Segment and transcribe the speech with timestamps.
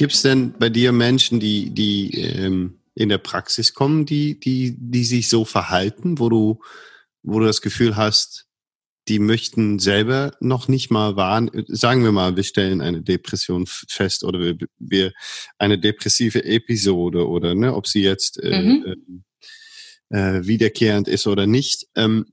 [0.00, 4.74] Gibt es denn bei dir Menschen, die, die ähm, in der Praxis kommen, die, die,
[4.78, 6.60] die sich so verhalten, wo du,
[7.22, 8.46] wo du das Gefühl hast,
[9.08, 14.24] die möchten selber noch nicht mal wahren, sagen wir mal, wir stellen eine Depression fest
[14.24, 15.12] oder wir, wir
[15.58, 19.22] eine depressive Episode oder ne, ob sie jetzt äh, mhm.
[20.08, 21.88] äh, äh wiederkehrend ist oder nicht.
[21.94, 22.24] Ähm,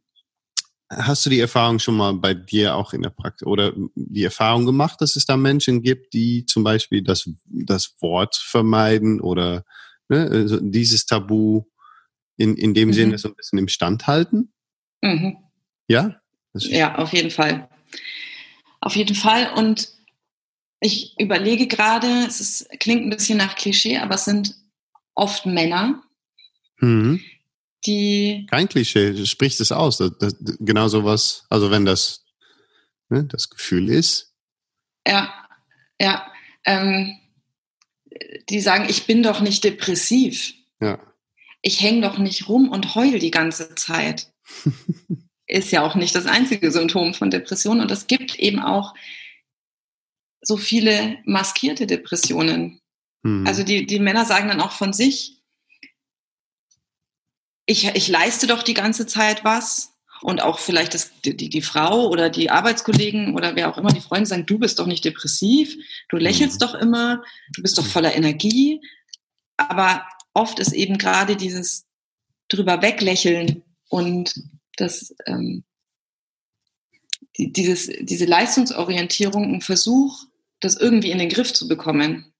[0.90, 4.66] Hast du die Erfahrung schon mal bei dir auch in der Praxis oder die Erfahrung
[4.66, 9.66] gemacht, dass es da Menschen gibt, die zum Beispiel das, das Wort vermeiden oder
[10.08, 11.64] ne, also dieses Tabu
[12.38, 12.94] in, in dem mhm.
[12.94, 14.54] Sinne so ein bisschen im Stand halten?
[15.02, 15.38] Mhm.
[15.90, 16.22] Ja?
[16.54, 17.68] Ja, auf jeden Fall.
[18.80, 19.52] Auf jeden Fall.
[19.56, 19.90] Und
[20.80, 24.56] ich überlege gerade, es ist, klingt ein bisschen nach Klischee, aber es sind
[25.16, 26.02] oft Männer,
[26.80, 27.20] mhm
[27.86, 28.48] die.
[28.50, 29.98] Kein Klischee, du sprichst es aus.
[29.98, 32.26] Das, das, genau sowas, also wenn das
[33.10, 34.34] ne, das Gefühl ist.
[35.08, 35.34] Ja,
[36.00, 36.32] ja.
[36.66, 37.18] Ähm,
[38.50, 40.54] die sagen, ich bin doch nicht depressiv.
[40.82, 41.00] Ja.
[41.62, 44.32] Ich hänge doch nicht rum und heul die ganze Zeit.
[45.48, 47.80] ist ja auch nicht das einzige Symptom von Depression.
[47.80, 48.94] Und es gibt eben auch
[50.42, 52.82] so viele maskierte Depressionen.
[53.24, 53.48] Hm.
[53.48, 55.37] Also die, die Männer sagen dann auch von sich,
[57.68, 62.08] ich, ich leiste doch die ganze Zeit was und auch vielleicht das, die, die Frau
[62.08, 65.76] oder die Arbeitskollegen oder wer auch immer, die Freunde sagen, du bist doch nicht depressiv,
[66.10, 66.66] du lächelst mhm.
[66.66, 67.22] doch immer,
[67.54, 68.82] du bist doch voller Energie.
[69.58, 71.86] Aber oft ist eben gerade dieses
[72.48, 74.34] drüber weglächeln und
[74.78, 75.66] das, ähm,
[77.38, 80.24] die, dieses, diese Leistungsorientierung ein Versuch,
[80.62, 82.34] das irgendwie in den Griff zu bekommen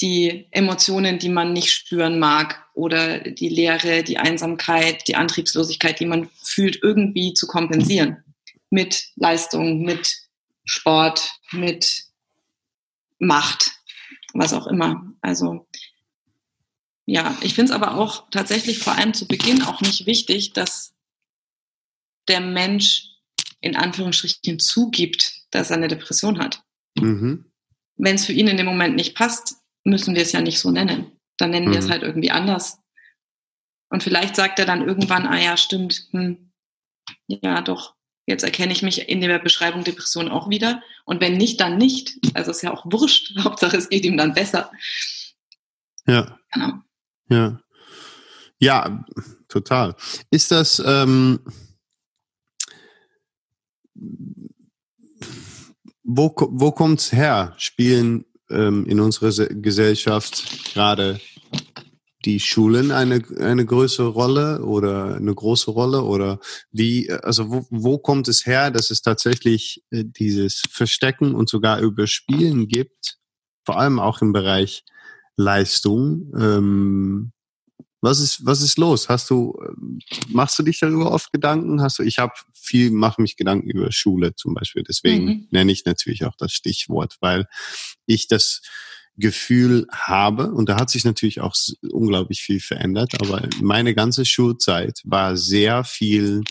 [0.00, 6.06] die Emotionen, die man nicht spüren mag oder die Leere, die Einsamkeit, die Antriebslosigkeit, die
[6.06, 8.24] man fühlt, irgendwie zu kompensieren.
[8.70, 10.16] Mit Leistung, mit
[10.64, 12.04] Sport, mit
[13.18, 13.72] Macht,
[14.32, 15.12] was auch immer.
[15.20, 15.66] Also
[17.04, 20.94] ja, ich finde es aber auch tatsächlich vor allem zu Beginn auch nicht wichtig, dass
[22.28, 23.08] der Mensch
[23.60, 26.62] in Anführungsstrichen zugibt, dass er eine Depression hat.
[26.96, 27.46] Mhm.
[27.96, 30.70] Wenn es für ihn in dem Moment nicht passt, müssen wir es ja nicht so
[30.70, 31.12] nennen.
[31.36, 31.72] Dann nennen mhm.
[31.72, 31.90] wir es mhm.
[31.90, 32.78] halt irgendwie anders.
[33.88, 36.52] Und vielleicht sagt er dann irgendwann, ah ja, stimmt, hm,
[37.26, 37.96] ja doch,
[38.26, 40.82] jetzt erkenne ich mich in der Beschreibung Depression auch wieder.
[41.04, 42.18] Und wenn nicht, dann nicht.
[42.34, 43.36] Also ist ja auch wurscht.
[43.44, 44.70] Hauptsache, es geht ihm dann besser.
[46.06, 46.38] Ja.
[46.52, 46.72] Genau.
[47.28, 47.60] Ja.
[48.58, 49.04] Ja,
[49.48, 49.96] total.
[50.30, 51.40] Ist das, ähm,
[56.02, 57.54] wo, wo kommt's her?
[57.56, 61.20] Spielen ähm, in unserer Gesellschaft gerade
[62.24, 66.38] die Schulen eine, eine größere Rolle oder eine große Rolle oder
[66.70, 71.80] wie, also wo, wo kommt es her, dass es tatsächlich äh, dieses Verstecken und sogar
[71.80, 73.16] Überspielen gibt,
[73.64, 74.84] vor allem auch im Bereich
[75.36, 77.32] Leistung, ähm,
[78.00, 79.08] was ist, was ist los?
[79.08, 79.58] Hast du,
[80.28, 81.82] machst du dich darüber oft Gedanken?
[81.82, 84.82] Hast du, ich habe viel, mache mich Gedanken über Schule zum Beispiel.
[84.82, 85.48] Deswegen mhm.
[85.50, 87.46] nenne ich natürlich auch das Stichwort, weil
[88.06, 88.62] ich das
[89.16, 91.54] Gefühl habe, und da hat sich natürlich auch
[91.90, 96.42] unglaublich viel verändert, aber meine ganze Schulzeit war sehr viel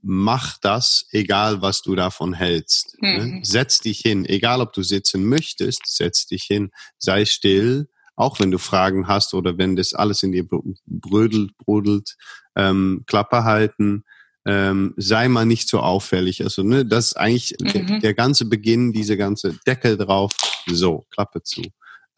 [0.00, 2.96] mach das, egal was du davon hältst.
[3.02, 3.18] Ne?
[3.18, 3.44] Mhm.
[3.44, 8.50] Setz dich hin, egal ob du sitzen möchtest, setz dich hin, sei still, auch wenn
[8.50, 10.46] du Fragen hast oder wenn das alles in dir
[10.86, 12.16] brödelt, brodelt,
[12.56, 14.04] ähm, Klappe halten,
[14.44, 16.42] ähm, sei mal nicht so auffällig.
[16.42, 17.86] Also, ne, das ist eigentlich mhm.
[17.86, 20.32] der, der, ganze Beginn, diese ganze Deckel drauf,
[20.66, 21.62] so, Klappe zu.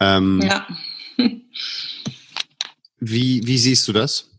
[0.01, 0.67] Ähm, ja.
[3.01, 4.31] wie, wie siehst du das?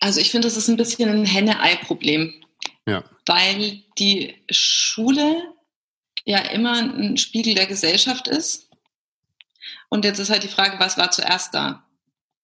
[0.00, 2.34] Also ich finde, das ist ein bisschen ein Henne-Ei-Problem.
[2.86, 3.04] Ja.
[3.26, 5.55] Weil die Schule
[6.26, 8.68] ja immer ein Spiegel der Gesellschaft ist.
[9.88, 11.88] Und jetzt ist halt die Frage, was war zuerst da?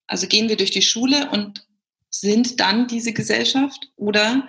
[0.06, 1.66] Also gehen wir durch die Schule und
[2.08, 4.48] sind dann diese Gesellschaft oder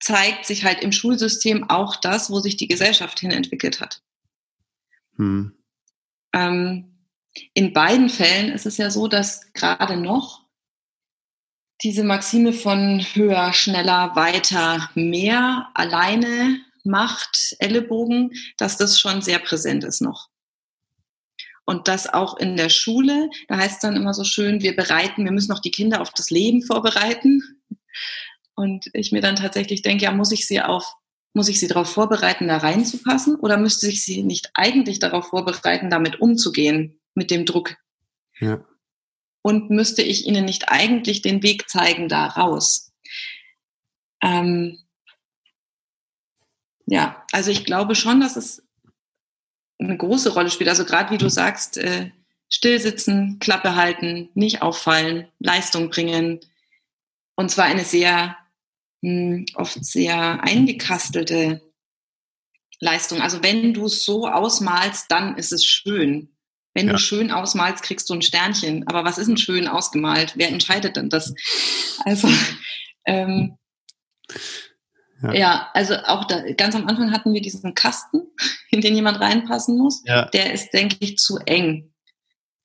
[0.00, 4.02] zeigt sich halt im Schulsystem auch das, wo sich die Gesellschaft hin entwickelt hat?
[5.16, 5.54] Hm.
[6.32, 7.06] Ähm,
[7.54, 10.42] in beiden Fällen ist es ja so, dass gerade noch
[11.82, 19.84] diese Maxime von höher, schneller, weiter, mehr alleine Macht, Ellenbogen, dass das schon sehr präsent
[19.84, 20.28] ist noch.
[21.64, 25.24] Und das auch in der Schule, da heißt es dann immer so schön, wir bereiten,
[25.24, 27.42] wir müssen auch die Kinder auf das Leben vorbereiten.
[28.54, 30.92] Und ich mir dann tatsächlich denke, ja, muss ich sie auf,
[31.34, 33.36] muss ich sie darauf vorbereiten, da reinzupassen?
[33.36, 37.76] Oder müsste ich sie nicht eigentlich darauf vorbereiten, damit umzugehen, mit dem Druck?
[38.40, 38.64] Ja.
[39.42, 42.92] Und müsste ich ihnen nicht eigentlich den Weg zeigen da raus?
[44.22, 44.78] Ähm,
[46.92, 48.62] Ja, also ich glaube schon, dass es
[49.78, 50.68] eine große Rolle spielt.
[50.68, 52.10] Also gerade wie du sagst, äh,
[52.50, 56.40] stillsitzen, Klappe halten, nicht auffallen, Leistung bringen.
[57.34, 58.36] Und zwar eine sehr,
[59.00, 61.62] mh, hm, oft sehr eingekastelte
[62.78, 63.22] Leistung.
[63.22, 66.28] Also wenn du es so ausmalst, dann ist es schön.
[66.74, 66.92] Wenn ja.
[66.92, 68.86] du schön ausmalst, kriegst du ein Sternchen.
[68.86, 70.34] Aber was ist denn schön ausgemalt?
[70.36, 71.32] Wer entscheidet denn das?
[72.04, 72.28] Also
[73.06, 73.56] ähm,
[75.22, 75.32] ja.
[75.34, 75.70] ja.
[75.74, 78.22] also auch da, ganz am Anfang hatten wir diesen Kasten,
[78.70, 80.02] in den jemand reinpassen muss.
[80.04, 80.26] Ja.
[80.26, 81.92] Der ist, denke ich, zu eng.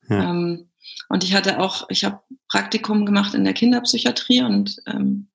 [0.10, 0.30] Ja.
[0.30, 0.70] Ähm,
[1.10, 5.30] und ich hatte auch, ich habe Praktikum gemacht in der Kinderpsychiatrie und ähm,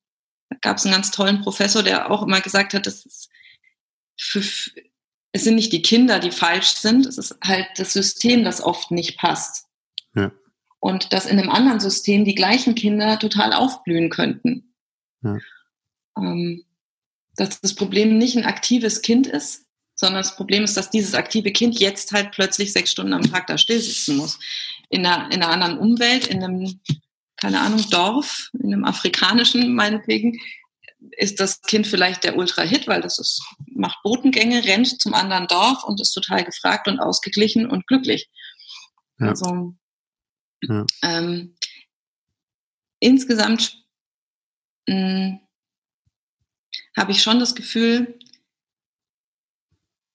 [0.49, 3.31] da gab es einen ganz tollen Professor, der auch immer gesagt hat, das ist
[4.19, 4.41] für,
[5.33, 8.91] es sind nicht die Kinder, die falsch sind, es ist halt das System, das oft
[8.91, 9.67] nicht passt.
[10.15, 10.31] Ja.
[10.79, 14.75] Und dass in einem anderen System die gleichen Kinder total aufblühen könnten.
[15.23, 15.39] Ja.
[16.19, 16.65] Ähm,
[17.37, 19.65] dass das Problem nicht ein aktives Kind ist,
[19.95, 23.47] sondern das Problem ist, dass dieses aktive Kind jetzt halt plötzlich sechs Stunden am Tag
[23.47, 24.39] da still sitzen muss.
[24.89, 26.81] In einer, in einer anderen Umwelt, in einem,
[27.37, 30.41] keine Ahnung, Dorf, in einem afrikanischen meinetwegen,
[31.17, 35.85] ist das Kind vielleicht der Ultra-Hit, weil das ist, macht Botengänge, rennt zum anderen Dorf
[35.85, 38.29] und ist total gefragt und ausgeglichen und glücklich.
[39.19, 39.29] Ja.
[39.29, 39.75] Also
[40.63, 40.87] ja.
[41.03, 41.57] Ähm,
[43.01, 43.83] insgesamt
[44.89, 45.41] hm,
[46.97, 48.19] habe ich schon das Gefühl,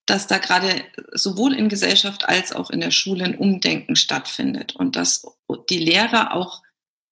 [0.06, 4.96] dass da gerade sowohl in Gesellschaft als auch in der Schule ein Umdenken stattfindet und
[4.96, 5.26] dass
[5.70, 6.64] die Lehrer auch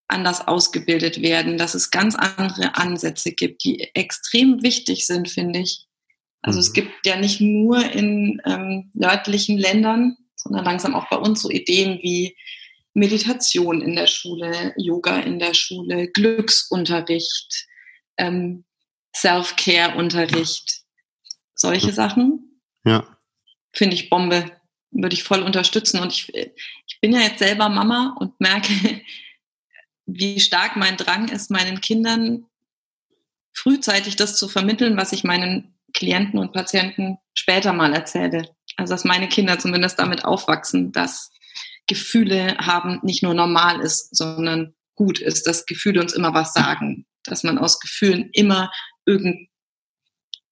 [0.07, 5.87] anders ausgebildet werden, dass es ganz andere Ansätze gibt, die extrem wichtig sind, finde ich.
[6.41, 6.61] Also mhm.
[6.61, 11.49] es gibt ja nicht nur in ähm, nördlichen Ländern, sondern langsam auch bei uns so
[11.49, 12.37] Ideen wie
[12.93, 17.65] Meditation in der Schule, Yoga in der Schule, Glücksunterricht,
[18.17, 18.63] ähm,
[19.15, 20.81] Self-Care-Unterricht,
[21.55, 22.61] solche Sachen.
[22.83, 23.17] Ja.
[23.73, 24.51] Finde ich Bombe,
[24.91, 25.99] würde ich voll unterstützen.
[25.99, 28.73] Und ich, ich bin ja jetzt selber Mama und merke,
[30.05, 32.45] wie stark mein Drang ist, meinen Kindern
[33.53, 38.49] frühzeitig das zu vermitteln, was ich meinen Klienten und Patienten später mal erzähle.
[38.75, 41.31] Also dass meine Kinder zumindest damit aufwachsen, dass
[41.87, 47.05] Gefühle haben nicht nur normal ist, sondern gut ist, dass Gefühle uns immer was sagen,
[47.23, 48.71] dass man aus Gefühlen immer
[49.05, 49.49] irgend,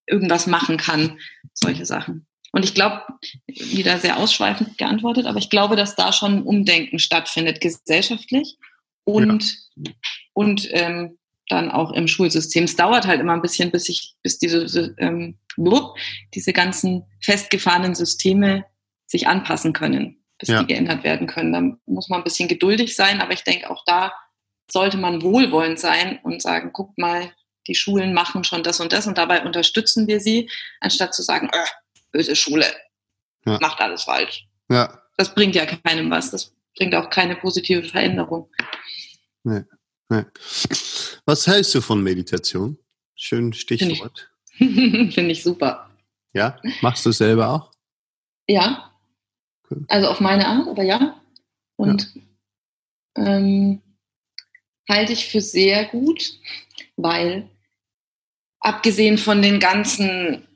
[0.06, 1.20] irgendwas machen kann,
[1.54, 2.28] solche Sachen.
[2.52, 3.02] Und ich glaube,
[3.48, 8.58] wieder sehr ausschweifend geantwortet, aber ich glaube, dass da schon ein Umdenken stattfindet, gesellschaftlich
[9.06, 9.92] und, ja.
[10.34, 11.18] und ähm,
[11.50, 12.66] dann auch im Schulsystem.
[12.66, 15.38] Es dauert halt immer ein bisschen, bis ich, bis diese, ähm,
[16.34, 18.66] diese ganzen festgefahrenen Systeme
[19.08, 20.62] sich anpassen können, bis ja.
[20.62, 21.54] die geändert werden können.
[21.54, 24.14] Da muss man ein bisschen geduldig sein, aber ich denke, auch da
[24.72, 27.32] sollte man wohlwollend sein und sagen, guckt mal,
[27.68, 30.50] die Schulen machen schon das und das und dabei unterstützen wir sie,
[30.80, 31.66] anstatt zu sagen, äh,
[32.12, 32.66] böse Schule,
[33.46, 33.58] ja.
[33.60, 34.48] macht alles falsch.
[34.70, 35.02] Ja.
[35.18, 36.32] Das bringt ja keinem was.
[36.32, 38.50] Das bringt auch keine positive Veränderung.
[39.44, 39.64] Nee,
[40.10, 40.24] nee.
[41.26, 42.78] Was hältst du von Meditation?
[43.16, 44.32] Schön Stichwort.
[44.46, 45.90] Finde ich, Find ich super.
[46.34, 47.72] Ja, machst du es selber auch?
[48.48, 48.92] Ja.
[49.70, 49.86] Cool.
[49.88, 51.22] Also auf meine Art, aber ja.
[51.76, 52.22] Und ja.
[53.16, 53.82] Ähm,
[54.90, 56.40] halte ich für sehr gut,
[56.96, 57.50] weil
[58.60, 60.48] abgesehen von den ganzen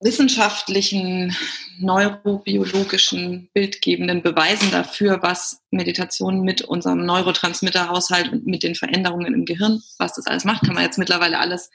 [0.00, 1.34] wissenschaftlichen,
[1.78, 9.82] neurobiologischen, bildgebenden Beweisen dafür, was Meditation mit unserem Neurotransmitterhaushalt und mit den Veränderungen im Gehirn,
[9.98, 11.70] was das alles macht, kann man jetzt mittlerweile alles,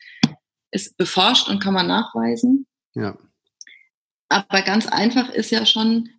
[0.72, 2.68] ist beforscht und kann man nachweisen.
[2.94, 3.18] Ja.
[4.30, 6.10] Aber ganz einfach ist ja schon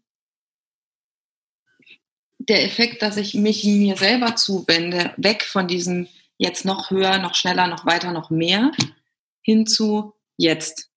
[2.39, 7.35] der Effekt, dass ich mich mir selber zuwende, weg von diesem jetzt noch höher, noch
[7.35, 8.71] schneller, noch weiter, noch mehr,
[9.43, 10.89] hin zu jetzt.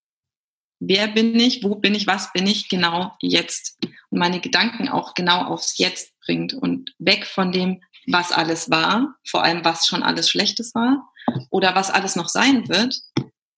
[0.79, 3.77] Wer bin ich, wo bin ich, was bin ich genau jetzt?
[4.10, 9.15] Und meine Gedanken auch genau aufs Jetzt bringt und weg von dem, was alles war,
[9.25, 11.12] vor allem was schon alles Schlechtes war
[11.50, 13.00] oder was alles noch sein wird,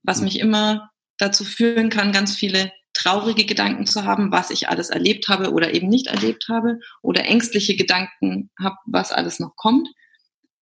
[0.03, 4.89] was mich immer dazu führen kann, ganz viele traurige Gedanken zu haben, was ich alles
[4.89, 9.87] erlebt habe oder eben nicht erlebt habe oder ängstliche Gedanken habe, was alles noch kommt,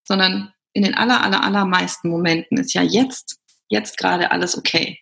[0.04, 3.38] sondern in den aller, aller, allermeisten Momenten ist ja jetzt,
[3.68, 4.98] jetzt gerade alles okay.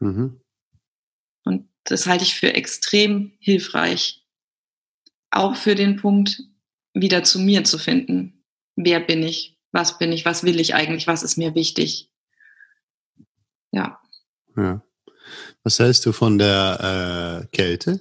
[0.00, 0.40] Mhm.
[1.44, 4.24] Und das halte ich für extrem hilfreich.
[5.30, 6.42] Auch für den Punkt,
[6.94, 8.44] wieder zu mir zu finden.
[8.76, 9.58] Wer bin ich?
[9.72, 10.24] Was bin ich?
[10.24, 11.06] Was will ich eigentlich?
[11.06, 12.10] Was ist mir wichtig?
[13.70, 13.98] Ja.
[14.56, 14.82] ja.
[15.62, 18.00] Was hältst du von der äh, Kälte?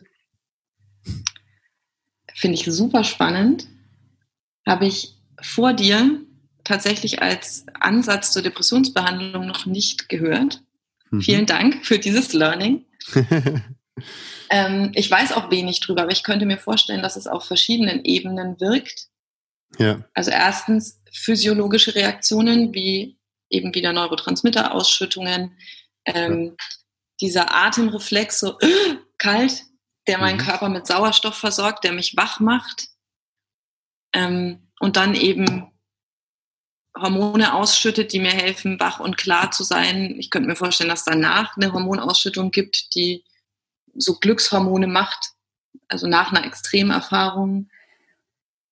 [2.36, 3.68] Finde ich super spannend.
[4.68, 6.26] Habe ich vor dir
[6.64, 10.62] tatsächlich als Ansatz zur Depressionsbehandlung noch nicht gehört.
[11.10, 11.22] Mhm.
[11.22, 12.86] Vielen Dank für dieses Learning.
[14.50, 18.04] ähm, ich weiß auch wenig drüber, aber ich könnte mir vorstellen, dass es auf verschiedenen
[18.06, 19.08] Ebenen wirkt.
[19.78, 20.04] Ja.
[20.14, 23.18] Also erstens physiologische Reaktionen wie
[23.50, 25.58] eben wieder Neurotransmitterausschüttungen,
[26.06, 26.66] ähm, ja.
[27.20, 29.64] dieser Atemreflex, so äh, kalt,
[30.08, 30.46] der meinen mhm.
[30.46, 32.88] Körper mit Sauerstoff versorgt, der mich wach macht.
[34.14, 35.72] Ähm, und dann eben
[36.98, 40.16] Hormone ausschüttet, die mir helfen, wach und klar zu sein.
[40.20, 43.24] Ich könnte mir vorstellen, dass danach eine Hormonausschüttung gibt, die
[43.94, 45.32] so Glückshormone macht,
[45.88, 47.70] also nach einer Extremerfahrung.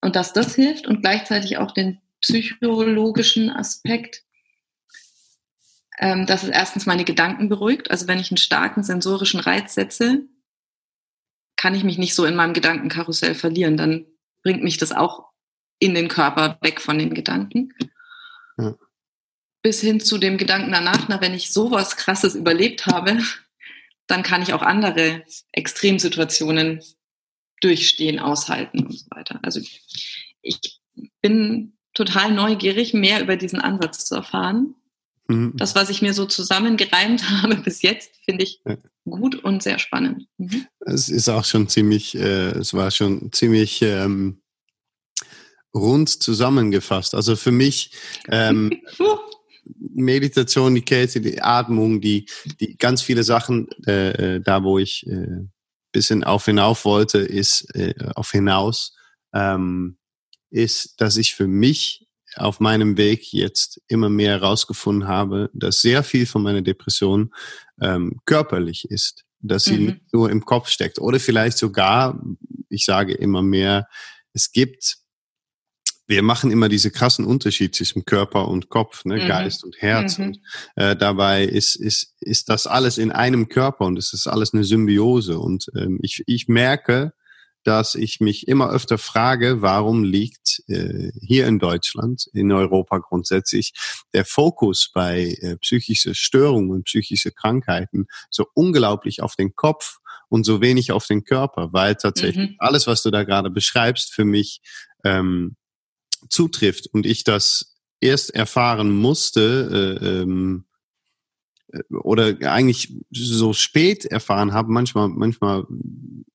[0.01, 4.23] Und dass das hilft und gleichzeitig auch den psychologischen Aspekt,
[5.99, 7.91] ähm, dass es erstens meine Gedanken beruhigt.
[7.91, 10.23] Also wenn ich einen starken sensorischen Reiz setze,
[11.55, 13.75] kann ich mich nicht so in meinem Gedankenkarussell verlieren.
[13.75, 14.05] Dann
[14.43, 15.29] bringt mich das auch
[15.79, 17.73] in den Körper weg von den Gedanken.
[19.61, 23.19] Bis hin zu dem Gedanken danach, na, wenn ich sowas Krasses überlebt habe,
[24.07, 26.81] dann kann ich auch andere Extremsituationen
[27.61, 29.39] durchstehen, aushalten und so weiter.
[29.43, 29.59] Also
[30.41, 30.79] ich
[31.21, 34.75] bin total neugierig, mehr über diesen Ansatz zu erfahren.
[35.27, 35.53] Mhm.
[35.55, 38.77] Das, was ich mir so zusammengereimt habe bis jetzt, finde ich ja.
[39.05, 40.27] gut und sehr spannend.
[40.37, 40.65] Mhm.
[40.79, 44.41] Es ist auch schon ziemlich, äh, es war schon ziemlich ähm,
[45.73, 47.13] rund zusammengefasst.
[47.13, 47.91] Also für mich
[48.29, 48.81] ähm,
[49.77, 52.25] Meditation, die Kälte, die Atmung, die,
[52.59, 55.47] die ganz viele Sachen, äh, äh, da wo ich äh,
[55.91, 58.95] bisschen auf hinauf wollte, ist äh, auf hinaus,
[59.33, 59.97] ähm,
[60.49, 66.03] ist, dass ich für mich auf meinem Weg jetzt immer mehr herausgefunden habe, dass sehr
[66.03, 67.33] viel von meiner Depression
[67.81, 69.85] ähm, körperlich ist, dass sie mhm.
[69.85, 72.21] nicht nur im Kopf steckt oder vielleicht sogar,
[72.69, 73.87] ich sage immer mehr,
[74.33, 74.97] es gibt
[76.09, 79.21] wir machen immer diese krassen Unterschied zwischen Körper und Kopf, ne?
[79.21, 79.27] Mhm.
[79.27, 80.17] Geist und Herz.
[80.17, 80.25] Mhm.
[80.25, 80.39] Und
[80.75, 84.63] äh, dabei ist, ist, ist das alles in einem Körper und es ist alles eine
[84.63, 85.37] Symbiose.
[85.37, 87.13] Und ähm, ich, ich merke,
[87.63, 93.73] dass ich mich immer öfter frage, warum liegt äh, hier in Deutschland, in Europa grundsätzlich,
[94.11, 100.43] der Fokus bei äh, psychische Störungen und psychische Krankheiten so unglaublich auf den Kopf und
[100.43, 102.55] so wenig auf den Körper, weil tatsächlich mhm.
[102.57, 104.61] alles, was du da gerade beschreibst, für mich
[105.03, 105.55] ähm,
[106.29, 110.65] zutrifft und ich das erst erfahren musste äh, ähm,
[111.71, 115.65] äh, oder eigentlich so spät erfahren habe, manchmal, manchmal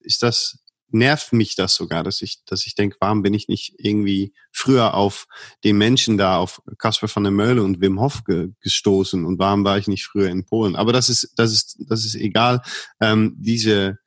[0.00, 0.64] ist das
[0.95, 4.95] nervt mich das sogar, dass ich, dass ich denke, warum bin ich nicht irgendwie früher
[4.95, 5.26] auf
[5.64, 9.64] den Menschen da, auf Kasper van der Mölle und Wim Hof ge gestoßen und warum
[9.64, 10.76] war ich nicht früher in Polen?
[10.76, 12.62] Aber das ist, das ist, das ist egal.
[13.00, 13.99] Ähm, diese,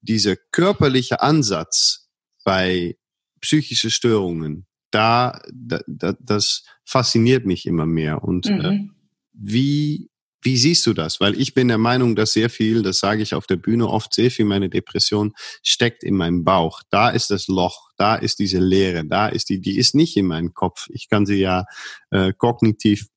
[0.00, 2.08] dieser körperliche Ansatz
[2.44, 2.96] bei
[3.40, 5.40] psychische Störungen, da,
[5.86, 8.22] da, das fasziniert mich immer mehr.
[8.22, 8.64] Und äh, mhm.
[8.64, 8.88] äh,
[9.32, 10.10] wie,
[10.42, 11.20] wie siehst du das?
[11.20, 14.14] Weil ich bin der Meinung, dass sehr viel, das sage ich auf der Bühne oft,
[14.14, 16.82] sehr viel meine Depression steckt in meinem Bauch.
[16.90, 20.26] Da ist das Loch, da ist diese Leere, da ist die, die ist nicht in
[20.26, 20.86] meinem Kopf.
[20.90, 21.64] Ich kann sie ja
[22.10, 23.08] äh, kognitiv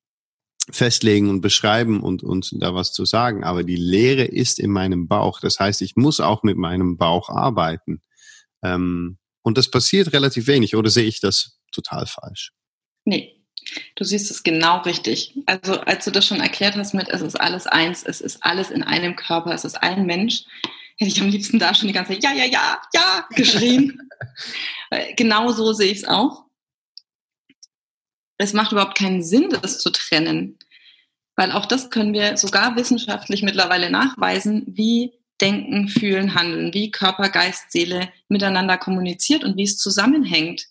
[0.70, 3.44] festlegen und beschreiben und, und da was zu sagen.
[3.44, 5.40] Aber die Leere ist in meinem Bauch.
[5.40, 8.02] Das heißt, ich muss auch mit meinem Bauch arbeiten.
[8.62, 12.52] Ähm, und das passiert relativ wenig, oder sehe ich das total falsch?
[13.04, 13.40] Nee,
[13.96, 15.34] du siehst es genau richtig.
[15.46, 18.70] Also als du das schon erklärt hast mit, es ist alles eins, es ist alles
[18.70, 20.44] in einem Körper, es ist ein Mensch,
[20.96, 23.98] hätte ich am liebsten da schon die ganze Zeit, ja, ja, ja, ja, geschrien.
[25.16, 26.44] genau so sehe ich es auch.
[28.36, 30.58] Es macht überhaupt keinen Sinn, das zu trennen.
[31.36, 37.30] Weil auch das können wir sogar wissenschaftlich mittlerweile nachweisen, wie Denken, Fühlen, Handeln, wie Körper,
[37.30, 40.66] Geist, Seele miteinander kommuniziert und wie es zusammenhängt.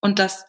[0.00, 0.44] Und dass,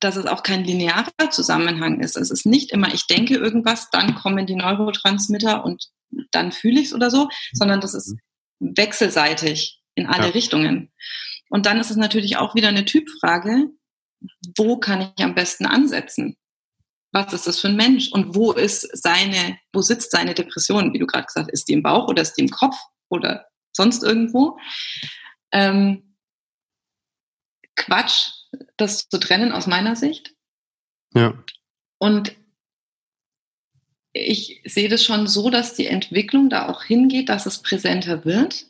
[0.00, 2.16] dass es auch kein linearer Zusammenhang ist.
[2.16, 5.88] Es ist nicht immer, ich denke irgendwas, dann kommen die Neurotransmitter und
[6.30, 8.16] dann fühle ich es oder so, sondern das ist
[8.60, 10.32] wechselseitig in alle ja.
[10.32, 10.92] Richtungen.
[11.50, 13.68] Und dann ist es natürlich auch wieder eine Typfrage,
[14.56, 16.36] wo kann ich am besten ansetzen?
[17.14, 20.98] was ist das für ein Mensch und wo ist seine, wo sitzt seine Depression, wie
[20.98, 22.76] du gerade gesagt hast, ist die im Bauch oder ist die im Kopf
[23.08, 24.58] oder sonst irgendwo?
[25.52, 26.16] Ähm,
[27.76, 28.30] Quatsch,
[28.76, 30.34] das zu trennen aus meiner Sicht.
[31.14, 31.34] Ja.
[31.98, 32.34] Und
[34.12, 38.66] ich sehe das schon so, dass die Entwicklung da auch hingeht, dass es präsenter wird.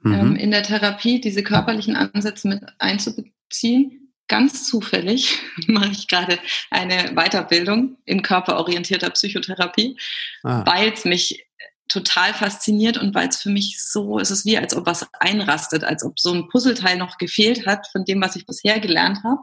[0.00, 0.12] Mhm.
[0.12, 6.38] Ähm, in der Therapie diese körperlichen Ansätze mit einzubeziehen ganz zufällig mache ich gerade
[6.70, 9.96] eine Weiterbildung in körperorientierter Psychotherapie,
[10.44, 10.64] ah.
[10.64, 11.47] weil es mich
[11.88, 15.84] total fasziniert und weil es für mich so, es ist wie, als ob was einrastet,
[15.84, 19.40] als ob so ein Puzzleteil noch gefehlt hat von dem, was ich bisher gelernt habe.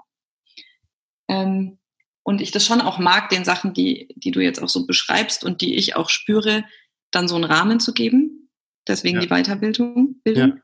[1.28, 1.80] Ähm,
[2.24, 5.44] und ich das schon auch mag, den Sachen, die, die du jetzt auch so beschreibst
[5.44, 6.64] und die ich auch spüre,
[7.12, 8.50] dann so einen Rahmen zu geben.
[8.88, 9.22] Deswegen ja.
[9.22, 10.22] die Weiterbildung.
[10.24, 10.62] Bildung.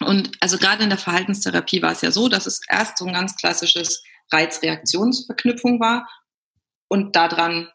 [0.00, 0.06] Ja.
[0.06, 3.14] Und also gerade in der Verhaltenstherapie war es ja so, dass es erst so ein
[3.14, 6.08] ganz klassisches Reizreaktionsverknüpfung war
[6.88, 7.68] und daran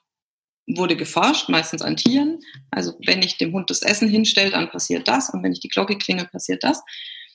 [0.68, 2.40] wurde geforscht, meistens an Tieren.
[2.70, 5.70] Also wenn ich dem Hund das Essen hinstelle, dann passiert das und wenn ich die
[5.70, 6.82] Glocke klingel, passiert das.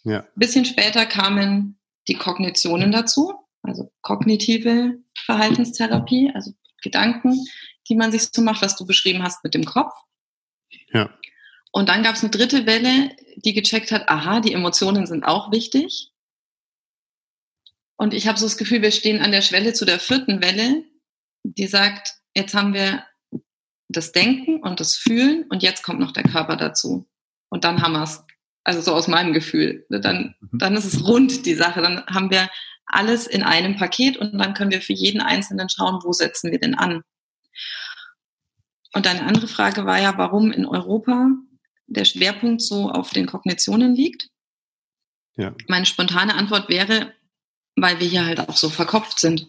[0.04, 0.20] Ja.
[0.20, 1.78] Ein bisschen später kamen
[2.08, 6.52] die Kognitionen dazu, also kognitive Verhaltenstherapie, also
[6.82, 7.44] Gedanken,
[7.88, 9.92] die man sich so macht, was du beschrieben hast mit dem Kopf.
[10.92, 11.10] Ja.
[11.72, 15.50] Und dann gab es eine dritte Welle, die gecheckt hat, aha, die Emotionen sind auch
[15.52, 16.12] wichtig.
[17.96, 20.84] Und ich habe so das Gefühl, wir stehen an der Schwelle zu der vierten Welle,
[21.42, 23.04] die sagt, jetzt haben wir
[23.96, 27.08] das Denken und das Fühlen und jetzt kommt noch der Körper dazu.
[27.48, 28.22] Und dann haben wir es.
[28.64, 29.86] Also so aus meinem Gefühl.
[29.90, 30.58] Dann, mhm.
[30.58, 31.82] dann ist es rund, die Sache.
[31.82, 32.50] Dann haben wir
[32.86, 36.58] alles in einem Paket und dann können wir für jeden Einzelnen schauen, wo setzen wir
[36.58, 37.02] denn an.
[38.92, 41.30] Und eine andere Frage war ja, warum in Europa
[41.86, 44.30] der Schwerpunkt so auf den Kognitionen liegt.
[45.36, 45.54] Ja.
[45.68, 47.12] Meine spontane Antwort wäre,
[47.76, 49.46] weil wir hier halt auch so verkopft sind.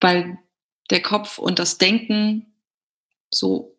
[0.00, 0.38] Weil
[0.90, 2.54] der Kopf und das Denken
[3.30, 3.78] so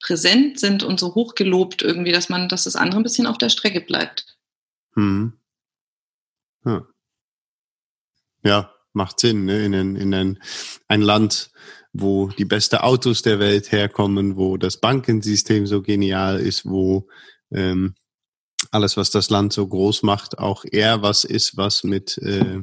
[0.00, 3.50] präsent sind und so hochgelobt irgendwie, dass man, dass das andere ein bisschen auf der
[3.50, 4.38] Strecke bleibt.
[4.94, 5.34] Hm.
[6.64, 6.86] Ja.
[8.42, 9.64] ja, macht Sinn, ne?
[9.64, 10.42] In, ein, in ein,
[10.88, 11.50] ein Land,
[11.92, 17.08] wo die besten Autos der Welt herkommen, wo das Bankensystem so genial ist, wo
[17.50, 17.94] ähm,
[18.70, 22.62] alles, was das Land so groß macht, auch eher was ist, was mit, äh,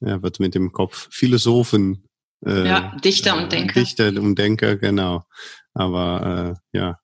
[0.00, 2.04] ja, was mit dem Kopf Philosophen
[2.46, 3.80] äh, ja, Dichter und Denker.
[3.80, 5.24] Dichter und Denker, genau.
[5.72, 6.98] Aber äh, ja,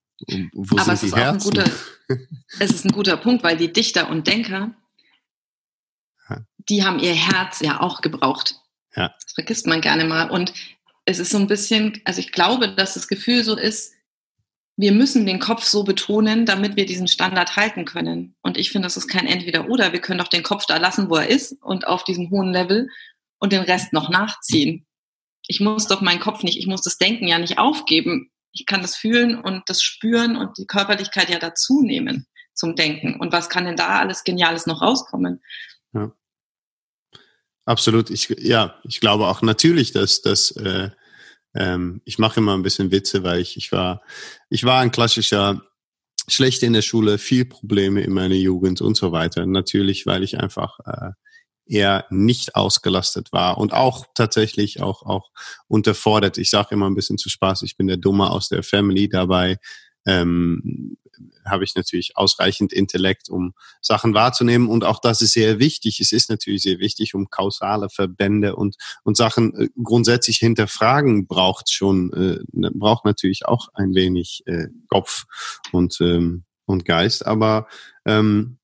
[0.52, 1.50] wo Aber sind die Herzen?
[1.50, 1.70] Guter,
[2.58, 4.74] es ist ein guter Punkt, weil die Dichter und Denker,
[6.68, 8.56] die haben ihr Herz ja auch gebraucht.
[8.94, 9.14] Ja.
[9.22, 10.30] Das vergisst man gerne mal.
[10.30, 10.52] Und
[11.04, 13.94] es ist so ein bisschen, also ich glaube, dass das Gefühl so ist,
[14.76, 18.34] wir müssen den Kopf so betonen, damit wir diesen Standard halten können.
[18.42, 19.92] Und ich finde, das ist kein Entweder-Oder.
[19.92, 22.88] Wir können doch den Kopf da lassen, wo er ist und auf diesem hohen Level
[23.38, 24.86] und den Rest noch nachziehen
[25.50, 28.30] ich muss doch meinen Kopf nicht, ich muss das Denken ja nicht aufgeben.
[28.52, 33.18] Ich kann das fühlen und das spüren und die Körperlichkeit ja dazu nehmen zum Denken.
[33.18, 35.42] Und was kann denn da alles Geniales noch rauskommen?
[35.92, 36.12] Ja.
[37.64, 38.10] Absolut.
[38.10, 40.90] Ich, ja, ich glaube auch natürlich, dass, dass äh,
[41.56, 44.02] ähm, ich mache immer ein bisschen Witze, weil ich, ich war,
[44.50, 45.62] ich war ein klassischer
[46.28, 49.46] schlecht in der Schule, viel Probleme in meiner Jugend und so weiter.
[49.46, 51.10] Natürlich, weil ich einfach äh,
[51.70, 55.30] eher nicht ausgelastet war und auch tatsächlich auch, auch
[55.68, 56.38] unterfordert.
[56.38, 59.08] Ich sage immer ein bisschen zu Spaß, ich bin der Dumme aus der Family.
[59.08, 59.58] Dabei
[60.06, 60.96] ähm,
[61.44, 64.68] habe ich natürlich ausreichend Intellekt, um Sachen wahrzunehmen.
[64.68, 66.00] Und auch das ist sehr wichtig.
[66.00, 71.70] Es ist natürlich sehr wichtig, um kausale Verbände und, und Sachen äh, grundsätzlich hinterfragen braucht
[71.70, 75.24] schon, äh, braucht natürlich auch ein wenig äh, Kopf
[75.72, 77.26] und, ähm, und Geist.
[77.26, 77.66] Aber
[78.04, 78.59] ähm,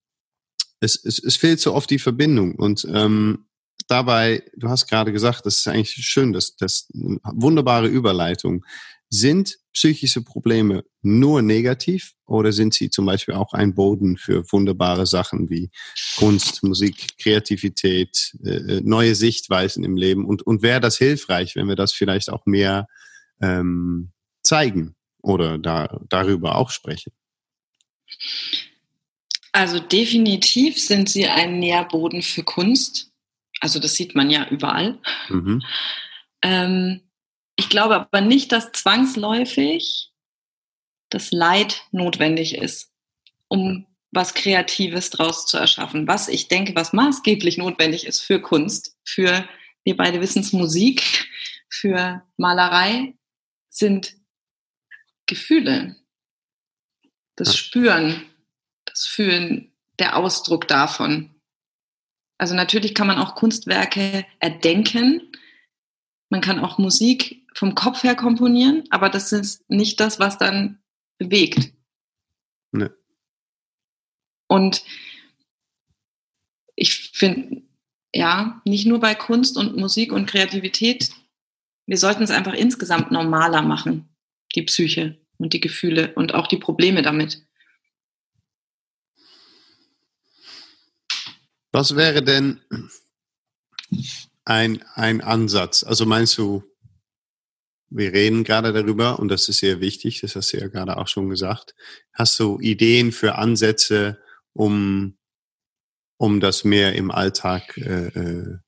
[0.80, 2.54] es, es, es fehlt so oft die Verbindung.
[2.54, 3.46] Und ähm,
[3.88, 8.64] dabei, du hast gerade gesagt, das ist eigentlich schön, dass das wunderbare Überleitung.
[9.08, 15.06] Sind psychische Probleme nur negativ oder sind sie zum Beispiel auch ein Boden für wunderbare
[15.06, 15.70] Sachen wie
[16.16, 20.24] Kunst, Musik, Kreativität, äh, äh neue Sichtweisen im Leben?
[20.24, 22.88] Und, und wäre das hilfreich, wenn wir das vielleicht auch mehr
[23.40, 24.10] ähm,
[24.42, 27.12] zeigen oder da, darüber auch sprechen?
[29.56, 33.10] Also definitiv sind sie ein Nährboden für Kunst.
[33.60, 34.98] Also das sieht man ja überall.
[35.30, 35.62] Mhm.
[36.42, 37.00] Ähm,
[37.56, 40.12] ich glaube aber nicht, dass zwangsläufig
[41.08, 42.92] das Leid notwendig ist,
[43.48, 46.06] um was Kreatives draus zu erschaffen.
[46.06, 49.48] Was ich denke, was maßgeblich notwendig ist für Kunst, für,
[49.84, 51.30] wir beide wissen es, Musik,
[51.70, 53.14] für Malerei,
[53.70, 54.16] sind
[55.24, 55.96] Gefühle,
[57.36, 57.54] das ja.
[57.54, 58.26] Spüren,
[59.04, 61.34] Fühlen, der Ausdruck davon.
[62.38, 65.32] Also natürlich kann man auch Kunstwerke erdenken.
[66.30, 70.78] Man kann auch Musik vom Kopf her komponieren, aber das ist nicht das, was dann
[71.18, 71.72] bewegt.
[72.72, 72.90] Nee.
[74.48, 74.82] Und
[76.74, 77.62] ich finde,
[78.14, 81.10] ja, nicht nur bei Kunst und Musik und Kreativität,
[81.86, 84.08] wir sollten es einfach insgesamt normaler machen,
[84.54, 87.46] die Psyche und die Gefühle und auch die Probleme damit.
[91.76, 92.62] Was wäre denn
[94.46, 95.84] ein, ein Ansatz?
[95.84, 96.62] Also meinst du,
[97.90, 101.06] wir reden gerade darüber und das ist sehr wichtig, das hast du ja gerade auch
[101.06, 101.74] schon gesagt.
[102.14, 104.18] Hast du Ideen für Ansätze,
[104.54, 105.18] um,
[106.16, 108.58] um das mehr im Alltag äh, äh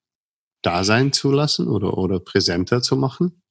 [0.60, 3.42] da sein zu lassen oder, oder präsenter zu machen?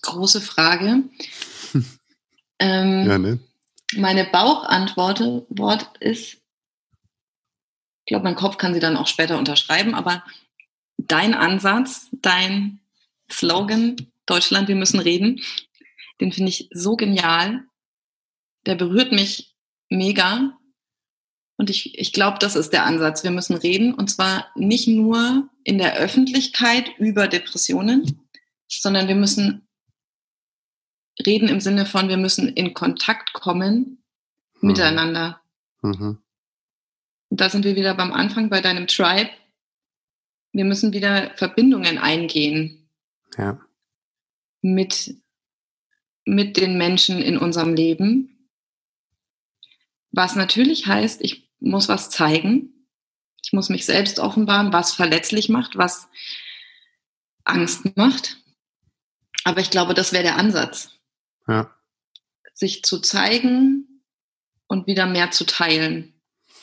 [0.00, 1.10] Große Frage.
[2.58, 3.51] ähm, ja, ne?
[3.96, 10.24] Meine Bauchantwort Wort ist, ich glaube, mein Kopf kann sie dann auch später unterschreiben, aber
[10.98, 12.80] dein Ansatz, dein
[13.30, 15.40] Slogan, Deutschland, wir müssen reden,
[16.20, 17.64] den finde ich so genial.
[18.66, 19.56] Der berührt mich
[19.88, 20.56] mega.
[21.56, 23.24] Und ich, ich glaube, das ist der Ansatz.
[23.24, 23.94] Wir müssen reden.
[23.94, 28.28] Und zwar nicht nur in der Öffentlichkeit über Depressionen,
[28.68, 29.66] sondern wir müssen
[31.24, 34.02] reden im Sinne von, wir müssen in Kontakt kommen
[34.60, 34.68] mhm.
[34.68, 35.40] miteinander.
[35.82, 36.18] Mhm.
[37.28, 39.30] Und da sind wir wieder beim Anfang bei deinem Tribe.
[40.52, 42.90] Wir müssen wieder Verbindungen eingehen.
[43.38, 43.58] Ja.
[44.60, 45.16] Mit,
[46.24, 48.50] mit den Menschen in unserem Leben.
[50.10, 52.86] Was natürlich heißt, ich muss was zeigen.
[53.42, 56.08] Ich muss mich selbst offenbaren, was verletzlich macht, was
[57.44, 58.36] Angst macht.
[59.44, 60.90] Aber ich glaube, das wäre der Ansatz.
[61.48, 61.74] Ja.
[62.54, 64.04] Sich zu zeigen
[64.66, 66.14] und wieder mehr zu teilen.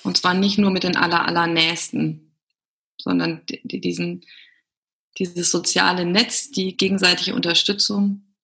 [0.03, 2.35] Und zwar nicht nur mit den aller, allernächsten,
[2.97, 4.25] sondern die, diesen,
[5.17, 8.35] dieses soziale Netz, die gegenseitige Unterstützung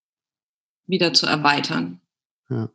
[0.85, 2.01] wieder zu erweitern.
[2.49, 2.69] Ja.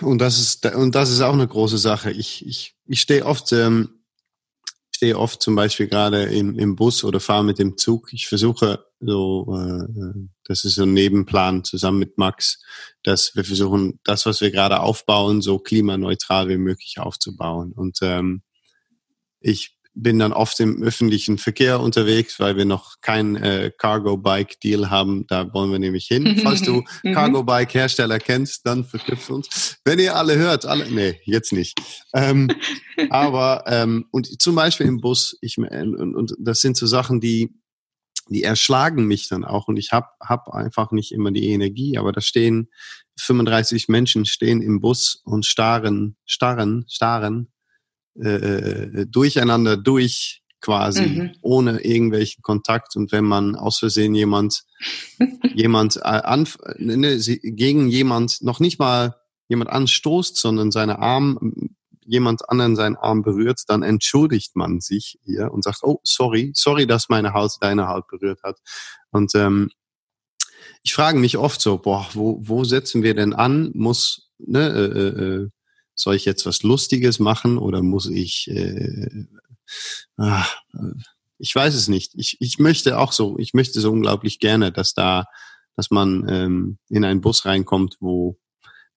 [0.00, 2.10] Und das ist, und das ist auch eine große Sache.
[2.10, 3.95] Ich, ich, ich stehe oft, ähm,
[4.96, 8.12] stehe oft zum Beispiel gerade im, im Bus oder fahre mit dem Zug.
[8.12, 12.62] Ich versuche so, äh, das ist so ein Nebenplan zusammen mit Max,
[13.02, 17.72] dass wir versuchen, das, was wir gerade aufbauen, so klimaneutral wie möglich aufzubauen.
[17.72, 18.42] Und ähm,
[19.40, 25.26] ich bin dann oft im öffentlichen Verkehr unterwegs, weil wir noch kein äh, Cargo-Bike-Deal haben.
[25.26, 26.38] Da wollen wir nämlich hin.
[26.42, 27.14] Falls du mhm.
[27.14, 29.78] Cargo-Bike-Hersteller kennst, dann verknüpft uns.
[29.84, 31.80] Wenn ihr alle hört, alle, nee, jetzt nicht.
[32.14, 32.48] Ähm,
[33.10, 37.54] aber, ähm, und zum Beispiel im Bus, ich, und, und das sind so Sachen, die,
[38.28, 42.12] die erschlagen mich dann auch und ich habe hab einfach nicht immer die Energie, aber
[42.12, 42.68] da stehen
[43.18, 47.48] 35 Menschen stehen im Bus und starren, starren, starren
[48.22, 51.32] äh, äh, durcheinander durch quasi, mhm.
[51.42, 52.96] ohne irgendwelchen Kontakt.
[52.96, 54.64] Und wenn man aus Versehen jemand,
[55.54, 59.16] jemand äh, anf ne, ne gegen jemand noch nicht mal
[59.48, 61.70] jemand anstoßt, sondern seine Arm
[62.06, 66.86] jemand anderen seinen Arm berührt, dann entschuldigt man sich hier und sagt, oh, sorry, sorry,
[66.86, 68.58] dass meine Haut deine Haut berührt hat.
[69.10, 69.70] Und ähm,
[70.82, 73.72] ich frage mich oft so, boah, wo, wo setzen wir denn an?
[73.74, 75.48] Muss, ne, äh, äh,
[75.96, 79.26] soll ich jetzt was Lustiges machen oder muss ich, äh,
[80.18, 80.46] ah,
[81.38, 82.12] ich weiß es nicht.
[82.14, 85.24] Ich, ich möchte auch so, ich möchte so unglaublich gerne, dass da,
[85.74, 88.38] dass man ähm, in einen Bus reinkommt, wo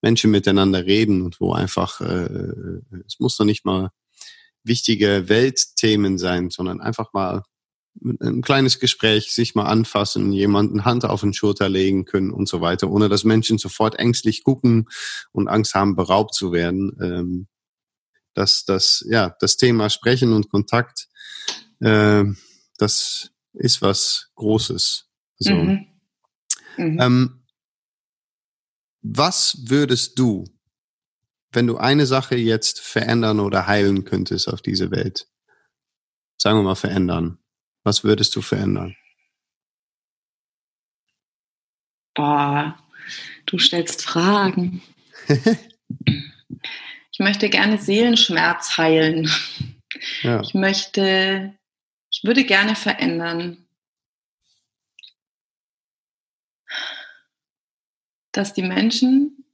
[0.02, 3.92] Menschen miteinander reden und wo einfach, äh, es muss doch nicht mal
[4.64, 7.44] wichtige Weltthemen sein, sondern einfach mal
[8.02, 12.62] ein kleines Gespräch, sich mal anfassen, jemanden Hand auf den Schulter legen können und so
[12.62, 14.88] weiter, ohne dass Menschen sofort ängstlich gucken
[15.32, 16.98] und Angst haben, beraubt zu werden.
[17.02, 17.48] Ähm,
[18.34, 21.10] dass das, ja, das Thema Sprechen und Kontakt,
[21.82, 22.24] äh,
[22.78, 25.10] das ist was Großes.
[25.38, 25.54] So.
[25.54, 25.88] Mhm.
[26.78, 27.00] Mhm.
[27.02, 27.44] Ähm,
[29.02, 30.46] was würdest du,
[31.52, 35.28] wenn du eine Sache jetzt verändern oder heilen könntest auf dieser Welt?
[36.38, 37.40] Sagen wir mal verändern.
[37.90, 38.96] Was würdest du verändern?
[42.14, 42.78] Boah,
[43.48, 44.84] du stellst Fragen.
[47.12, 49.28] ich möchte gerne Seelenschmerz heilen.
[50.22, 50.40] Ja.
[50.42, 51.58] Ich möchte,
[52.12, 53.68] ich würde gerne verändern,
[58.34, 59.46] dass die Menschen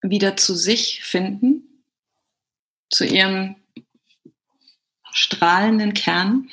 [0.00, 1.84] wieder zu sich finden,
[2.88, 3.56] zu ihrem
[5.16, 6.48] strahlenden Kern.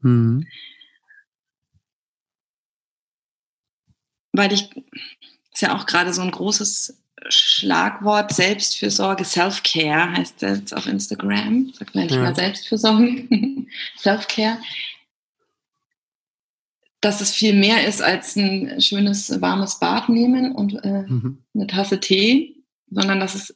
[0.00, 0.46] Mhm.
[4.32, 4.70] Weil ich,
[5.52, 6.96] ist ja auch gerade so ein großes
[7.28, 11.72] Schlagwort, Selbstfürsorge, Self-Care heißt das auf Instagram.
[11.74, 12.22] Sagt man nicht ja.
[12.22, 13.26] mal Selbstfürsorge,
[13.98, 14.58] Self-Care.
[17.00, 21.42] Dass es viel mehr ist als ein schönes warmes Bad nehmen und äh, mhm.
[21.54, 22.56] eine Tasse Tee,
[22.90, 23.54] sondern dass es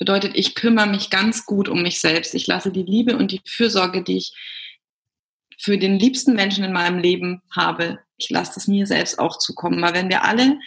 [0.00, 2.34] bedeutet, ich kümmere mich ganz gut um mich selbst.
[2.34, 4.32] Ich lasse die Liebe und die Fürsorge, die ich
[5.58, 9.80] für den liebsten Menschen in meinem Leben habe, ich lasse es mir selbst auch zukommen.
[9.82, 10.58] Weil wenn wir alle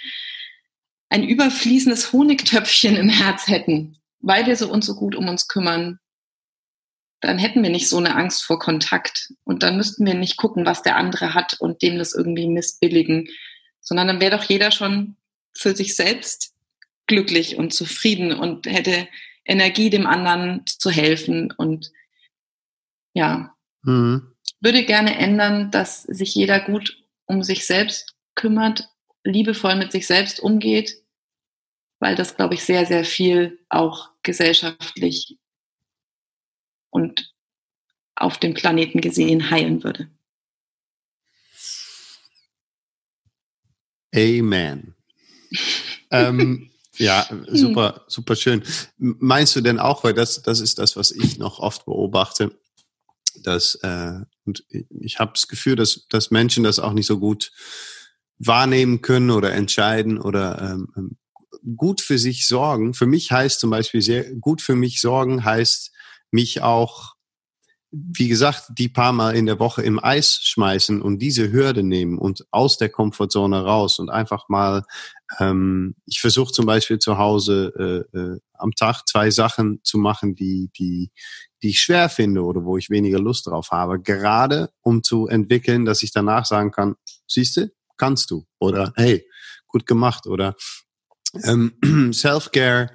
[1.09, 5.99] ein überfließendes Honigtöpfchen im Herz hätten, weil wir so uns so gut um uns kümmern,
[7.19, 9.33] dann hätten wir nicht so eine Angst vor Kontakt.
[9.45, 13.29] Und dann müssten wir nicht gucken, was der andere hat und dem das irgendwie missbilligen,
[13.81, 15.17] sondern dann wäre doch jeder schon
[15.55, 16.52] für sich selbst
[17.13, 19.07] glücklich und zufrieden und hätte
[19.45, 21.91] Energie, dem anderen zu helfen und
[23.13, 24.33] ja, mhm.
[24.61, 28.89] würde gerne ändern, dass sich jeder gut um sich selbst kümmert,
[29.23, 31.03] liebevoll mit sich selbst umgeht,
[31.99, 35.37] weil das, glaube ich, sehr, sehr viel auch gesellschaftlich
[36.89, 37.31] und
[38.15, 40.09] auf dem Planeten gesehen heilen würde.
[44.15, 44.95] Amen.
[46.11, 48.63] ähm, ja, super, super schön.
[48.97, 52.57] Meinst du denn auch, weil das, das ist das, was ich noch oft beobachte,
[53.41, 57.51] dass, äh, und ich habe das Gefühl, dass, dass Menschen das auch nicht so gut
[58.37, 61.17] wahrnehmen können oder entscheiden oder ähm, ähm,
[61.75, 62.93] gut für sich sorgen.
[62.93, 65.91] Für mich heißt zum Beispiel sehr gut für mich sorgen heißt
[66.31, 67.13] mich auch
[67.95, 72.17] wie gesagt, die paar Mal in der Woche im Eis schmeißen und diese Hürde nehmen
[72.17, 74.83] und aus der Komfortzone raus und einfach mal,
[75.39, 80.35] ähm, ich versuche zum Beispiel zu Hause äh, äh, am Tag zwei Sachen zu machen,
[80.35, 81.11] die, die,
[81.61, 85.85] die ich schwer finde oder wo ich weniger Lust drauf habe, gerade um zu entwickeln,
[85.85, 86.95] dass ich danach sagen kann,
[87.27, 88.45] siehste, kannst du.
[88.59, 89.25] Oder hey,
[89.67, 90.27] gut gemacht.
[90.27, 90.55] Oder
[91.43, 91.73] ähm,
[92.13, 92.89] Self-Care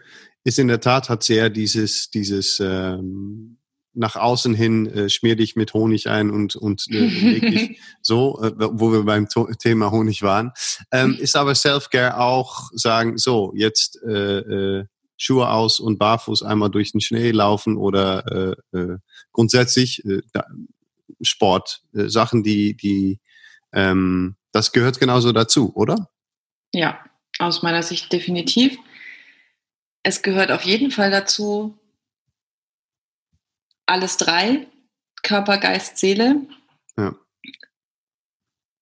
[0.45, 3.58] ist in der Tat hat sehr dieses dieses ähm,
[3.99, 8.41] nach außen hin, äh, schmier dich mit Honig ein und, und äh, leg dich so,
[8.43, 10.53] äh, wo wir beim to Thema Honig waren.
[10.93, 14.85] Ähm, ist aber Self-Care auch sagen, so, jetzt äh, äh,
[15.17, 18.99] Schuhe aus und barfuß einmal durch den Schnee laufen oder äh, äh,
[19.33, 20.23] grundsätzlich äh,
[21.21, 23.19] Sport, äh, Sachen, die, die
[23.73, 26.09] ähm, das gehört genauso dazu, oder?
[26.73, 27.05] Ja,
[27.39, 28.79] aus meiner Sicht definitiv.
[30.03, 31.77] Es gehört auf jeden Fall dazu,
[33.89, 34.67] alles drei,
[35.23, 36.47] Körper, Geist, Seele.
[36.97, 37.15] Ja.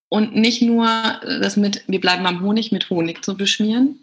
[0.09, 3.99] Und nicht nur das mit, wir bleiben am Honig mit Honig zu beschmieren,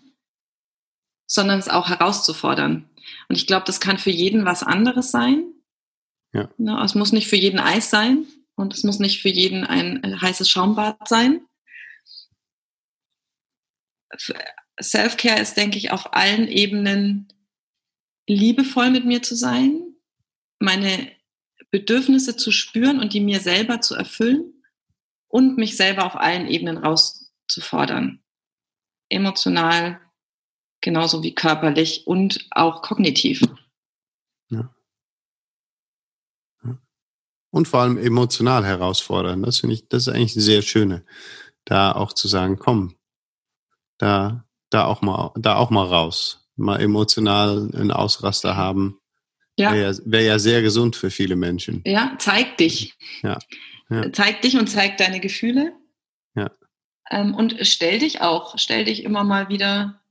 [1.28, 2.90] sondern es auch herauszufordern.
[3.30, 5.54] Und ich glaube, das kann für jeden was anderes sein.
[6.34, 6.50] Ja.
[6.58, 10.22] Ne, es muss nicht für jeden Eis sein und es muss nicht für jeden ein
[10.22, 11.46] heißes Schaumbad sein.
[14.82, 17.28] Self-Care ist, denke ich, auf allen Ebenen
[18.28, 19.93] liebevoll mit mir zu sein,
[20.64, 21.12] meine
[21.72, 24.64] Bedürfnisse zu spüren und die mir selber zu erfüllen
[25.28, 28.24] und mich selber auf allen Ebenen rauszufordern.
[29.10, 30.00] Emotional,
[30.82, 33.42] genauso wie körperlich und auch kognitiv.
[34.50, 34.74] Ja.
[37.52, 39.44] Und vor allem emotional herausfordern.
[39.44, 41.06] Das finde ich, das ist eigentlich sehr schöne.
[41.66, 42.96] Da auch zu sagen, komm,
[43.98, 46.50] da, da auch mal, da auch mal raus.
[46.56, 49.00] Mal emotional einen Ausraster haben
[49.58, 49.74] ja.
[49.74, 51.82] Wäre ja, wär ja sehr gesund für viele Menschen.
[51.86, 52.96] Ja, zeig dich.
[53.22, 53.40] Ja.
[53.90, 54.12] ja.
[54.12, 55.74] Zeig dich und zeig deine Gefühle.
[56.36, 56.52] Ja.
[57.10, 60.02] Ähm, und stell dich auch, stell dich immer mal wieder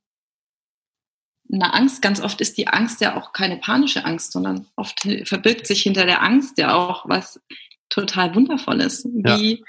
[1.52, 2.02] eine Angst.
[2.02, 6.06] Ganz oft ist die Angst ja auch keine panische Angst, sondern oft verbirgt sich hinter
[6.06, 7.40] der Angst ja auch was
[7.88, 9.04] total Wundervolles.
[9.04, 9.64] Wie ja.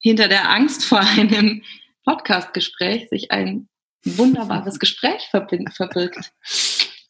[0.00, 1.62] hinter der Angst vor einem
[2.04, 3.68] Podcastgespräch sich ein
[4.04, 6.32] wunderbares Gespräch verbirgt.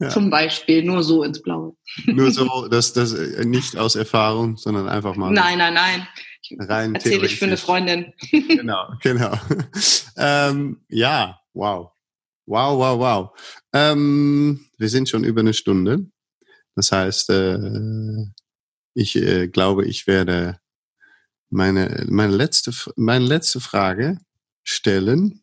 [0.00, 0.10] Ja.
[0.10, 1.67] Zum Beispiel, nur so ins Blaue.
[2.06, 5.30] Nur so, dass das äh, nicht aus Erfahrung, sondern einfach mal.
[5.30, 6.06] Nein, nein, nein.
[6.58, 8.12] Rein Erzähle ich für eine Freundin.
[8.30, 9.38] genau, genau.
[10.16, 11.90] Ähm, ja, wow.
[12.46, 13.38] Wow, wow, wow.
[13.72, 16.06] Ähm, wir sind schon über eine Stunde.
[16.74, 17.58] Das heißt, äh,
[18.94, 20.58] ich äh, glaube, ich werde
[21.50, 24.18] meine, meine, letzte, meine letzte Frage
[24.62, 25.42] stellen.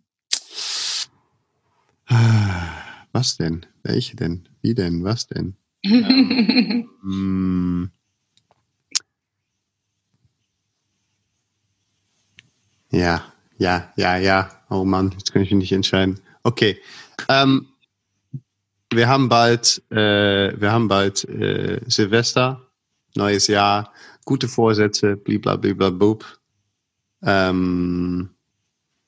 [2.07, 2.85] Ah.
[3.15, 3.65] Was denn?
[3.81, 4.49] Welche denn?
[4.61, 5.05] Wie denn?
[5.05, 5.55] Was denn?
[5.85, 7.91] Ähm, hm.
[12.91, 13.23] ja,
[13.57, 14.49] ja, ja, ja.
[14.69, 16.19] Oh Mann, jetzt kann ich mich nicht entscheiden.
[16.43, 16.79] Okay.
[17.29, 17.67] Ähm,
[18.91, 22.61] wir haben bald, äh, wir haben bald äh, Silvester,
[23.15, 23.91] neues Jahr,
[24.25, 26.17] gute Vorsätze, blablabla.
[27.23, 28.29] Ähm,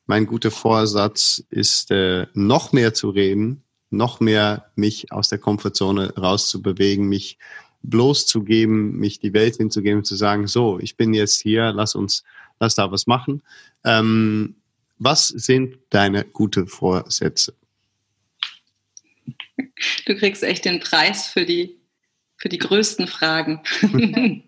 [0.06, 6.14] mein guter Vorsatz ist, äh, noch mehr zu reden noch mehr mich aus der Komfortzone
[6.16, 7.38] rauszubewegen, mich
[7.84, 12.24] bloßzugeben, mich die Welt hinzugeben, zu sagen, so, ich bin jetzt hier, lass uns,
[12.60, 13.42] lass da was machen.
[13.86, 14.56] Ähm,
[14.98, 17.54] was sind deine gute Vorsätze?
[20.06, 21.78] Du kriegst echt den Preis für die,
[22.36, 23.62] für die größten Fragen.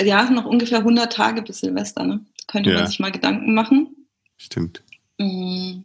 [0.00, 2.24] ja, noch ungefähr 100 Tage bis Silvester, ne?
[2.46, 2.78] könnte ja.
[2.78, 3.96] man sich mal Gedanken machen.
[4.36, 4.82] Stimmt.
[5.18, 5.82] Mm.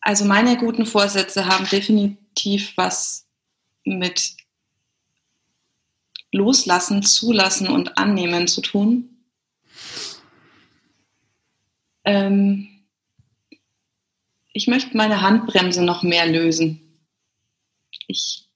[0.00, 3.26] Also meine guten Vorsätze haben definitiv was
[3.84, 4.34] mit
[6.32, 9.10] Loslassen, Zulassen und Annehmen zu tun.
[12.04, 12.68] Ähm,
[14.52, 16.80] ich möchte meine Handbremse noch mehr lösen.
[18.08, 18.48] Ich,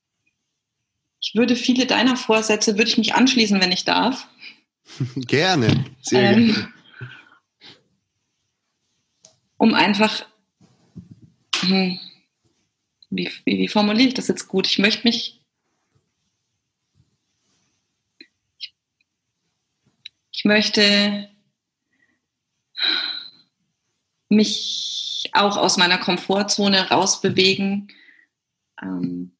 [1.20, 4.26] ich würde viele deiner Vorsätze, würde ich mich anschließen, wenn ich darf.
[5.16, 6.72] Gerne, sehr ähm, gerne.
[9.58, 10.26] Um einfach,
[11.60, 11.98] hm,
[13.10, 14.66] wie, wie, formuliere ich das jetzt gut?
[14.66, 15.40] Ich möchte mich
[20.32, 21.30] ich möchte
[24.28, 27.88] mich auch aus meiner Komfortzone rausbewegen.
[28.82, 29.36] Ähm,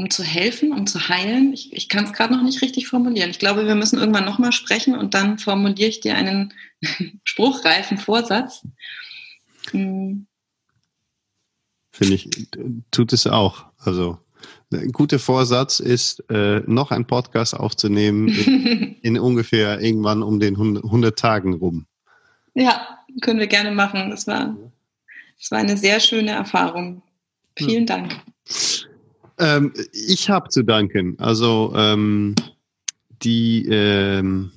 [0.00, 1.52] um zu helfen, um zu heilen.
[1.52, 3.28] Ich, ich kann es gerade noch nicht richtig formulieren.
[3.28, 6.54] Ich glaube, wir müssen irgendwann nochmal sprechen und dann formuliere ich dir einen
[7.24, 8.66] spruchreifen Vorsatz.
[9.72, 10.26] Hm.
[11.92, 12.30] Finde ich,
[12.90, 13.66] tut es auch.
[13.76, 14.18] Also
[14.72, 20.56] ein guter Vorsatz ist, äh, noch einen Podcast aufzunehmen in, in, ungefähr irgendwann um den
[20.56, 21.84] 100 Tagen rum.
[22.54, 24.08] Ja, können wir gerne machen.
[24.08, 24.56] Das war,
[25.38, 27.02] das war eine sehr schöne Erfahrung.
[27.54, 28.16] Vielen Dank.
[29.40, 31.18] Ähm, ich habe zu danken.
[31.18, 32.34] Also ähm,
[33.22, 34.52] die, ähm,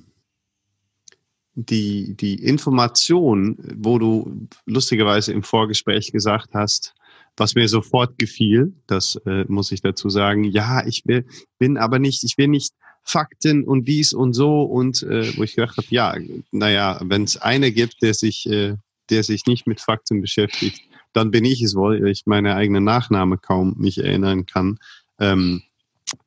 [1.56, 6.94] die, die Information, wo du lustigerweise im Vorgespräch gesagt hast,
[7.38, 11.26] was mir sofort gefiel, das äh, muss ich dazu sagen, ja, ich will,
[11.58, 15.56] bin aber nicht, ich will nicht Fakten und dies und so und äh, wo ich
[15.56, 16.16] gedacht habe, ja,
[16.52, 18.76] naja, wenn es eine gibt, der sich, äh,
[19.10, 20.82] der sich nicht mit Fakten beschäftigt,
[21.14, 24.80] dann bin ich es wohl, ich meine eigene Nachname kaum mich erinnern kann.
[25.20, 25.64] Ähm,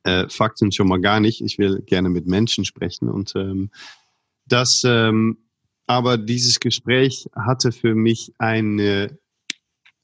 [0.05, 1.41] äh, Fakten schon mal gar nicht.
[1.43, 3.71] Ich will gerne mit Menschen sprechen und ähm,
[4.47, 5.39] das, ähm,
[5.87, 9.19] aber dieses Gespräch hatte für mich eine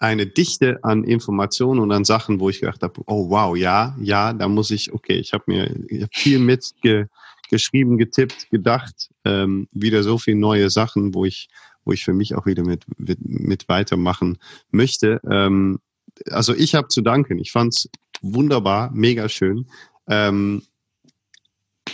[0.03, 4.33] eine Dichte an Informationen und an Sachen, wo ich gedacht habe, oh wow, ja, ja,
[4.33, 5.73] da muss ich, okay, ich habe mir
[6.13, 11.49] viel mitgeschrieben, getippt, gedacht, ähm, wieder so viele neue Sachen, wo ich,
[11.85, 14.39] wo ich für mich auch wieder mit, mit, mit weitermachen
[14.71, 15.21] möchte.
[15.29, 15.81] Ähm,
[16.27, 17.39] also ich habe zu danken.
[17.39, 17.89] Ich fand's
[18.21, 19.67] wunderbar, mega schön.
[20.07, 20.63] Ähm,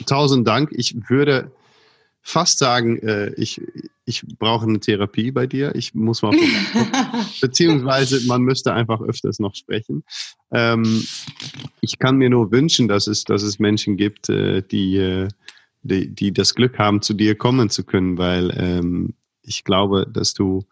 [0.07, 0.70] tausend Dank.
[0.72, 1.53] Ich würde
[2.29, 3.61] fast sagen, äh, ich,
[4.05, 5.74] ich brauche eine Therapie bei dir.
[5.74, 6.37] Ich muss mal,
[7.40, 10.05] beziehungsweise man müsste einfach öfters noch sprechen.
[10.51, 11.05] Ähm,
[11.81, 15.29] ich kann mir nur wünschen, dass es, dass es Menschen gibt, äh, die, äh,
[15.83, 19.14] die, die das Glück haben, zu dir kommen zu können, weil ähm,
[19.48, 20.64] ich glaube, dass du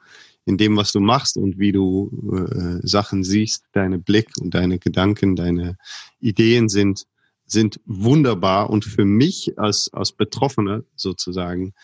[0.44, 4.78] in dem, was du machst und wie du äh, Sachen siehst, deine Blick und deine
[4.78, 5.76] Gedanken, deine
[6.20, 7.06] Ideen sind
[7.46, 11.74] sind wunderbar und für mich als, als Betroffener sozusagen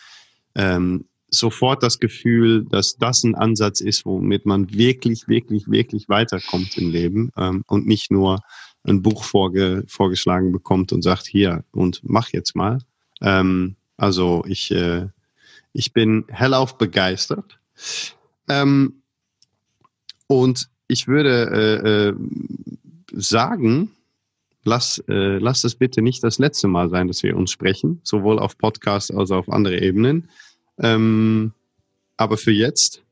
[0.55, 6.77] ähm, sofort das Gefühl, dass das ein Ansatz ist, womit man wirklich, wirklich, wirklich weiterkommt
[6.77, 8.39] im Leben ähm, und nicht nur
[8.83, 12.79] ein Buch vorge vorgeschlagen bekommt und sagt, hier und mach jetzt mal.
[13.21, 15.07] Ähm, also ich, äh,
[15.73, 17.59] ich bin hellauf begeistert.
[18.47, 19.01] Ähm,
[20.27, 22.15] und ich würde äh, äh,
[23.11, 23.91] sagen,
[24.63, 28.39] lass, äh, lass es bitte nicht das letzte Mal sein, dass wir uns sprechen, sowohl
[28.39, 30.29] auf Podcast als auch auf andere Ebenen.
[30.79, 31.53] Ähm,
[32.17, 33.03] aber für jetzt,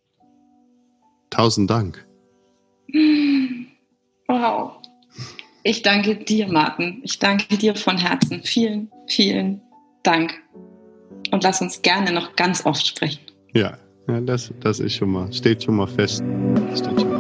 [1.30, 2.06] tausend Dank.
[4.28, 4.78] Wow.
[5.64, 7.02] Ich danke dir, Martin.
[7.04, 8.42] Ich danke dir von Herzen.
[8.44, 9.62] Vielen, vielen
[10.04, 10.42] Dank.
[11.32, 13.20] Und lass uns gerne noch ganz oft sprechen.
[13.54, 16.24] Ja, ja das, das ist schon mal, steht schon mal fest.
[16.76, 17.11] Steht schon